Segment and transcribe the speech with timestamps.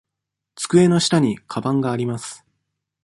[0.55, 2.43] 机の下にかばんがあります。